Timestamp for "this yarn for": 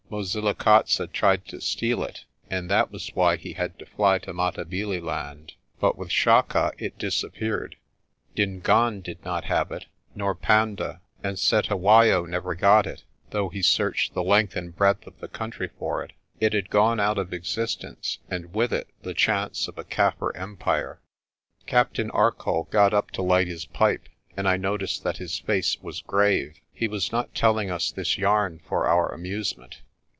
27.91-28.85